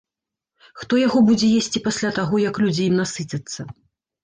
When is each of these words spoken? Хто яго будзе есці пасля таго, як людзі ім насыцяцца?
Хто 0.83 0.93
яго 1.07 1.21
будзе 1.27 1.51
есці 1.59 1.83
пасля 1.89 2.13
таго, 2.17 2.35
як 2.49 2.59
людзі 2.65 2.83
ім 2.89 2.99
насыцяцца? 3.03 3.71